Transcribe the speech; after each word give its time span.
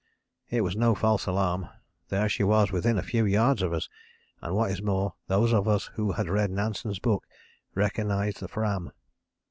"It 0.49 0.61
was 0.61 0.75
no 0.75 0.95
false 0.95 1.27
alarm, 1.27 1.69
there 2.09 2.27
she 2.27 2.43
was 2.43 2.71
within 2.71 2.97
a 2.97 3.03
few 3.03 3.23
yards 3.23 3.61
of 3.61 3.71
us, 3.71 3.87
and 4.41 4.55
what 4.55 4.71
is 4.71 4.81
more, 4.81 5.13
those 5.27 5.53
of 5.53 5.67
us 5.67 5.91
who 5.93 6.13
had 6.13 6.27
read 6.27 6.49
Nansen's 6.49 6.97
books 6.97 7.27
recognized 7.75 8.39
the 8.39 8.47
Fram. 8.47 8.93